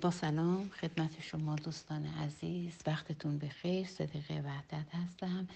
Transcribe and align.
با 0.00 0.10
سلام 0.10 0.68
خدمت 0.68 1.20
شما 1.20 1.56
دوستان 1.56 2.06
عزیز. 2.06 2.72
وقتتون 2.86 3.38
بخیر. 3.38 3.86
صدقه 3.86 4.42
وحدت 4.44 4.94
هستم. 4.94 5.48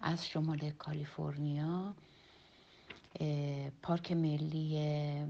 از 0.00 0.26
شمال 0.26 0.70
کالیفرنیا 0.70 1.94
پارک 3.82 4.12
ملی 4.12 5.24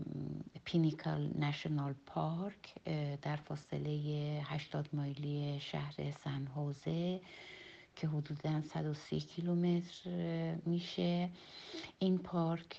پینیکال 0.64 1.30
نشنال 1.38 1.94
پارک 2.06 2.74
در 3.22 3.36
فاصله 3.36 3.90
80 4.44 4.88
مایلی 4.92 5.60
شهر 5.60 5.94
سن 6.24 6.46
حوزه 6.46 7.20
که 7.96 8.08
حدودا 8.08 8.60
130 8.60 9.20
کیلومتر 9.20 10.10
میشه. 10.66 11.30
این 11.98 12.18
پارک 12.18 12.76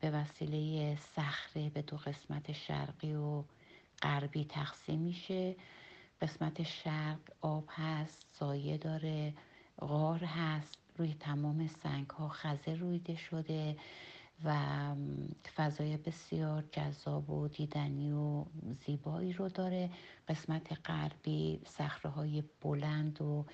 به 0.00 0.10
وسیله 0.10 0.96
صخره 1.16 1.70
به 1.70 1.82
دو 1.82 1.96
قسمت 1.96 2.52
شرقی 2.52 3.14
و 3.14 3.42
غربی 4.04 4.44
تقسیم 4.44 5.00
میشه. 5.00 5.56
قسمت 6.22 6.62
شرق 6.62 7.20
آب 7.40 7.64
هست 7.70 8.26
سایه 8.38 8.78
داره 8.78 9.34
غار 9.80 10.24
هست. 10.24 10.78
روی 10.98 11.14
تمام 11.20 11.68
سنگ 11.68 12.10
ها 12.10 12.28
خزه 12.28 12.74
رویده 12.74 13.16
شده. 13.16 13.76
و 14.44 14.56
فضای 15.56 15.96
بسیار 15.96 16.64
جذاب 16.72 17.30
و 17.30 17.48
دیدنی 17.48 18.12
و 18.12 18.44
زیبایی 18.86 19.32
رو 19.32 19.48
داره. 19.48 19.90
قسمت 20.28 20.78
غربی 20.84 21.60
صخره 21.66 22.10
های 22.10 22.44
بلند 22.62 23.22
و 23.22 23.46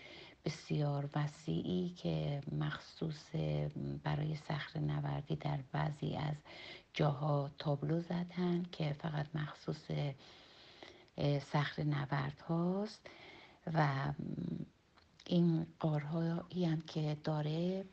بسیار 0.44 1.08
وسیعی 1.16 1.88
که 1.88 2.40
مخصوص 2.52 3.34
برای 4.02 4.36
صخره 4.36 4.82
نوردی 4.82 5.36
در 5.36 5.58
بعضی 5.72 6.16
از 6.16 6.36
جاها 6.92 7.50
تابلو 7.58 8.00
زدن 8.00 8.62
که 8.72 8.92
فقط 8.92 9.26
مخصوص 9.34 9.90
صخره 11.40 11.84
نورد 11.84 12.40
هاست. 12.48 13.06
و 13.74 14.12
این 15.26 15.66
قارهایی 15.80 16.64
هم 16.64 16.80
که 16.80 17.16
داره 17.24 17.84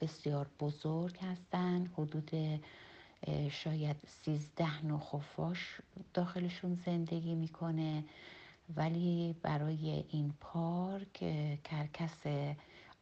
بسیار 0.00 0.50
بزرگ 0.60 1.18
هستن. 1.18 1.86
حدود 1.96 2.30
شاید 3.50 3.96
سیزده 4.06 4.84
نو 4.84 4.98
خفاش 4.98 5.80
داخلشون 6.14 6.74
زندگی 6.74 7.34
می‌کنه. 7.34 8.04
ولی 8.76 9.36
برای 9.42 10.04
این 10.08 10.34
پارک 10.40 11.12
کرکس 11.64 12.48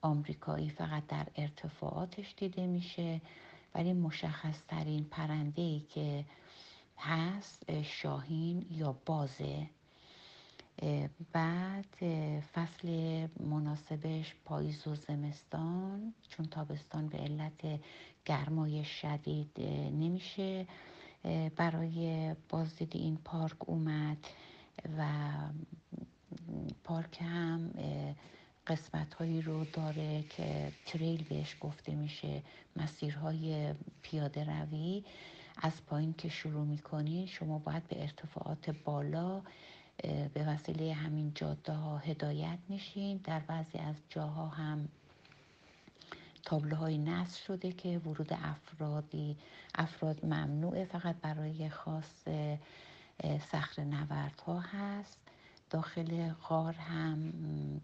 آمریکایی 0.01 0.71
فقط 0.71 1.07
در 1.07 1.27
ارتفاعاتش 1.37 2.35
دیده 2.37 2.67
میشه. 2.67 3.21
ولی 3.75 3.93
مشخص 3.93 4.63
ترین 4.69 5.05
پرنده 5.05 5.63
ای 5.63 5.81
که 5.81 6.25
هست 6.99 7.83
شاهین 7.83 8.67
یا 8.71 8.97
بازه. 9.07 9.71
بعد 11.33 11.97
فصل 12.55 12.89
مناسبش 13.41 14.35
پاییز 14.45 14.87
و 14.87 14.95
زمستان 14.95 16.15
چون 16.29 16.47
تابستان 16.47 17.09
به 17.09 17.19
علت 17.19 17.81
گرمای 18.25 18.85
شدید 18.85 19.61
نمیشه. 19.93 20.67
برای 21.57 22.35
بازدید 22.49 22.97
این 22.97 23.17
پارک 23.25 23.69
اومد 23.69 24.17
و 24.99 25.07
پارک 26.85 27.23
هم 27.23 27.71
قسمت 28.67 29.15
هایی 29.15 29.43
رو 29.43 29.65
داره 29.65 30.23
که 30.23 30.73
تریل 30.87 31.25
بهش 31.25 31.57
گفته 31.61 31.95
میشه 31.95 32.43
مسیرهای 32.77 33.75
پیاده 34.03 34.45
روی. 34.45 35.05
از 35.63 35.87
پایین 35.87 36.15
که 36.19 36.29
شروع 36.29 36.65
می‌کنین 36.65 37.27
شما 37.27 37.59
باید 37.59 37.89
به 37.89 38.01
ارتفاعات 38.03 38.71
بالا 38.71 39.43
به 40.35 40.45
وسیله 40.49 40.95
همین 40.95 41.33
جاده 41.35 41.73
ها 41.73 41.99
هدایت 41.99 42.59
میشین. 42.69 43.21
در 43.25 43.41
بعضی 43.41 43.79
از 43.79 43.95
جاها 44.09 44.49
هم 44.49 44.89
تابلوهای 46.43 46.99
نصب 46.99 47.45
شده 47.45 47.73
که 47.73 47.99
ورود 47.99 48.33
افرادی 48.33 49.37
افراد 49.75 50.25
ممنوعه 50.25 50.85
فقط 50.85 51.17
برای 51.17 51.69
خاص 51.69 52.25
صخر 53.53 53.83
ها 54.47 54.61
هست. 54.61 55.19
داخل 55.71 56.33
غار 56.33 56.75
هم 56.75 57.33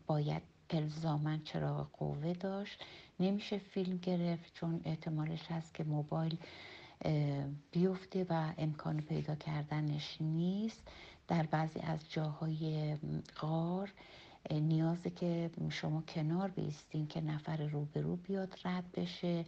باید 0.07 0.43
الزامن 0.71 1.43
چراغ 1.45 1.89
قوه 1.93 2.33
داشت. 2.33 2.85
نمیشه 3.21 3.59
فیلم 3.59 3.97
گرفت 3.97 4.55
چون 4.55 4.81
احتمالش 4.85 5.47
هست 5.51 5.75
که 5.75 5.85
موبایل 5.85 6.37
بیفته 7.71 8.27
و 8.31 8.53
امکان 8.59 9.01
پیدا 9.01 9.35
کردنش 9.35 10.17
نیست. 10.21 10.83
در 11.31 11.43
بعضی 11.43 11.81
از 11.81 11.99
جاهای 12.11 12.97
غار 13.41 13.93
نیازه 14.51 15.11
که 15.11 15.51
شما 15.69 16.03
کنار 16.09 16.49
بیستین 16.49 17.07
که 17.07 17.21
نفر 17.21 17.57
روبرو 17.57 18.17
بیاد 18.17 18.59
رد 18.65 18.93
بشه 18.93 19.45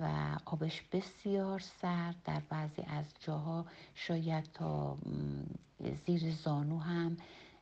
و 0.00 0.36
آبش 0.44 0.82
بسیار 0.92 1.58
سرد. 1.58 2.16
در 2.24 2.42
بعضی 2.48 2.82
از 2.82 3.04
جاها 3.20 3.66
شاید 3.94 4.44
تا 4.54 4.98
زیر 6.06 6.32
زانو 6.32 6.78
هم 6.78 7.16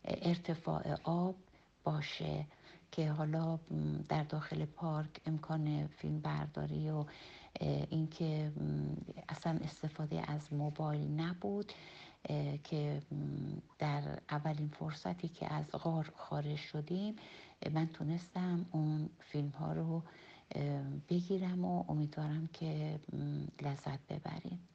ارتفاع 0.05 0.99
آب 1.05 1.35
باشه 1.85 2.47
که 2.93 3.11
حالا 3.11 3.59
در 4.09 4.23
داخل 4.23 4.65
پارک 4.65 5.21
امکان 5.27 5.87
فیلم 5.87 6.21
برداری 6.21 6.91
و 6.91 7.05
اینکه 7.91 8.53
اصلا 9.29 9.59
استفاده 9.65 10.31
از 10.31 10.53
موبایل 10.53 11.21
نبود. 11.21 11.73
که 12.65 13.03
در 13.79 14.03
اولین 14.31 14.69
فرصتی 14.69 15.29
که 15.29 15.53
از 15.55 15.71
غار 15.71 16.13
خارج 16.17 16.57
شدیم 16.57 17.17
من 17.73 17.87
تونستم 17.87 18.67
اون 18.73 19.11
فیلم 19.21 19.49
ها 19.49 19.73
رو 19.73 20.03
بگیرم 21.09 21.65
و 21.65 21.85
امیدوارم 21.89 22.47
که 22.53 23.01
لذت 23.63 24.07
ببریم 24.09 24.69